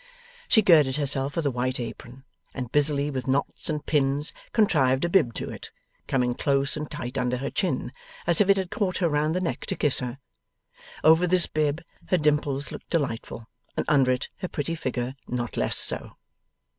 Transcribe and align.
She 0.47 0.63
girded 0.63 0.95
herself 0.97 1.35
with 1.35 1.45
a 1.45 1.51
white 1.51 1.79
apron, 1.79 2.23
and 2.55 2.71
busily 2.71 3.11
with 3.11 3.27
knots 3.27 3.69
and 3.69 3.85
pins 3.85 4.33
contrived 4.51 5.05
a 5.05 5.09
bib 5.09 5.35
to 5.35 5.51
it, 5.51 5.69
coming 6.07 6.33
close 6.33 6.75
and 6.75 6.89
tight 6.89 7.19
under 7.19 7.37
her 7.37 7.51
chin, 7.51 7.91
as 8.25 8.41
if 8.41 8.49
it 8.49 8.57
had 8.57 8.71
caught 8.71 8.97
her 8.97 9.07
round 9.07 9.35
the 9.35 9.39
neck 9.41 9.67
to 9.67 9.75
kiss 9.75 9.99
her. 9.99 10.17
Over 11.03 11.27
this 11.27 11.45
bib 11.45 11.83
her 12.07 12.17
dimples 12.17 12.71
looked 12.71 12.89
delightful, 12.89 13.47
and 13.77 13.85
under 13.87 14.09
it 14.09 14.29
her 14.37 14.47
pretty 14.47 14.73
figure 14.73 15.13
not 15.27 15.55
less 15.55 15.77
so. 15.77 16.17